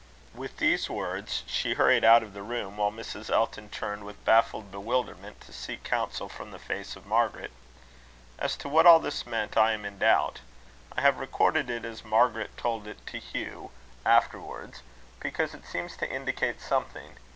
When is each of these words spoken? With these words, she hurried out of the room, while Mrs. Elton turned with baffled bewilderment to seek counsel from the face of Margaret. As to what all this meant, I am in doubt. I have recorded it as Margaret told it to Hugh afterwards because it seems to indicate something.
With 0.33 0.57
these 0.57 0.89
words, 0.89 1.43
she 1.45 1.75
hurried 1.75 2.03
out 2.03 2.23
of 2.23 2.33
the 2.33 2.41
room, 2.41 2.77
while 2.77 2.91
Mrs. 2.91 3.29
Elton 3.29 3.69
turned 3.69 4.03
with 4.03 4.25
baffled 4.25 4.71
bewilderment 4.71 5.39
to 5.41 5.53
seek 5.53 5.83
counsel 5.83 6.27
from 6.27 6.49
the 6.49 6.57
face 6.57 6.95
of 6.95 7.05
Margaret. 7.05 7.51
As 8.39 8.55
to 8.57 8.67
what 8.67 8.87
all 8.87 8.99
this 8.99 9.27
meant, 9.27 9.57
I 9.57 9.73
am 9.73 9.85
in 9.85 9.99
doubt. 9.99 10.39
I 10.91 11.01
have 11.01 11.19
recorded 11.19 11.69
it 11.69 11.85
as 11.85 12.03
Margaret 12.03 12.57
told 12.57 12.87
it 12.87 13.05
to 13.05 13.19
Hugh 13.19 13.69
afterwards 14.03 14.81
because 15.19 15.53
it 15.53 15.67
seems 15.67 15.95
to 15.97 16.09
indicate 16.09 16.61
something. 16.61 17.17